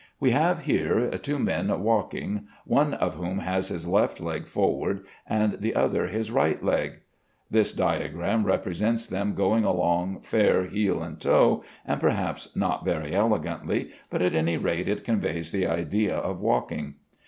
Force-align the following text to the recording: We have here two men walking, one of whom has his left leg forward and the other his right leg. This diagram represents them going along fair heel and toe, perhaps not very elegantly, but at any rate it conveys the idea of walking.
We 0.19 0.31
have 0.31 0.61
here 0.61 1.11
two 1.11 1.37
men 1.37 1.79
walking, 1.79 2.47
one 2.65 2.95
of 2.95 3.13
whom 3.17 3.37
has 3.37 3.67
his 3.67 3.85
left 3.87 4.19
leg 4.19 4.47
forward 4.47 5.05
and 5.29 5.59
the 5.61 5.75
other 5.75 6.07
his 6.07 6.31
right 6.31 6.63
leg. 6.63 7.01
This 7.51 7.71
diagram 7.71 8.43
represents 8.43 9.05
them 9.05 9.35
going 9.35 9.63
along 9.63 10.21
fair 10.21 10.65
heel 10.65 11.03
and 11.03 11.19
toe, 11.21 11.63
perhaps 11.99 12.55
not 12.55 12.83
very 12.83 13.13
elegantly, 13.13 13.91
but 14.09 14.23
at 14.23 14.33
any 14.33 14.57
rate 14.57 14.89
it 14.89 15.03
conveys 15.03 15.51
the 15.51 15.67
idea 15.67 16.15
of 16.15 16.39
walking. 16.39 16.95